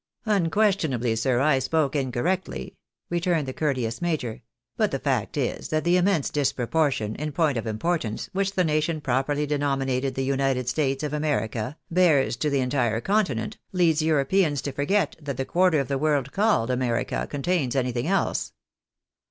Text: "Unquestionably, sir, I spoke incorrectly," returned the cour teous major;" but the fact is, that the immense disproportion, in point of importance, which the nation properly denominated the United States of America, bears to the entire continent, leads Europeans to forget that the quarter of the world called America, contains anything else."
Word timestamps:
"Unquestionably, 0.25 1.15
sir, 1.15 1.39
I 1.41 1.59
spoke 1.59 1.95
incorrectly," 1.95 2.75
returned 3.11 3.47
the 3.47 3.53
cour 3.53 3.75
teous 3.75 4.01
major;" 4.01 4.41
but 4.75 4.89
the 4.89 4.97
fact 4.97 5.37
is, 5.37 5.67
that 5.69 5.83
the 5.83 5.95
immense 5.95 6.31
disproportion, 6.31 7.15
in 7.17 7.31
point 7.31 7.55
of 7.55 7.67
importance, 7.67 8.27
which 8.33 8.53
the 8.53 8.63
nation 8.63 8.99
properly 8.99 9.45
denominated 9.45 10.15
the 10.15 10.23
United 10.23 10.67
States 10.67 11.03
of 11.03 11.13
America, 11.13 11.77
bears 11.91 12.35
to 12.37 12.49
the 12.49 12.61
entire 12.61 12.99
continent, 12.99 13.59
leads 13.73 14.01
Europeans 14.01 14.59
to 14.63 14.71
forget 14.71 15.15
that 15.21 15.37
the 15.37 15.45
quarter 15.45 15.79
of 15.79 15.87
the 15.87 15.99
world 15.99 16.31
called 16.31 16.71
America, 16.71 17.27
contains 17.29 17.75
anything 17.75 18.07
else." 18.07 18.53